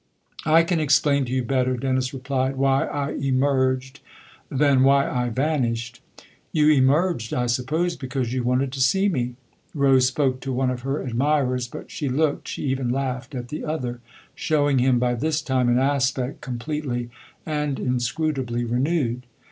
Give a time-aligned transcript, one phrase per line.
[0.47, 3.99] "I can explain to you better," Dennis replied," why I emerged
[4.49, 6.01] than why I vanished.""
[6.51, 9.35] You emerged, I suppose, because you wanted to see me."
[9.75, 13.63] Rose spoke to one of her admirers, but she looked, she even laughed, at the
[13.63, 13.99] other,
[14.33, 17.11] showing him by this time an aspect completely
[17.45, 19.27] and inscru tably renewed.